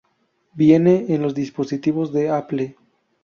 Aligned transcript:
Viene 0.55 1.13
en 1.13 1.21
los 1.21 1.35
dispositivos 1.35 2.11
de 2.11 2.31
Apple. 2.31 2.75